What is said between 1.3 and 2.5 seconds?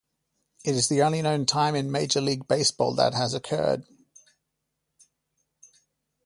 time in major league